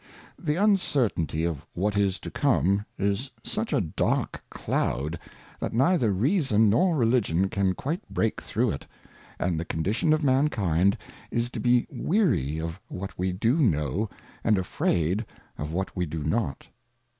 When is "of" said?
1.43-1.63, 10.11-10.23, 12.59-12.79, 15.59-15.71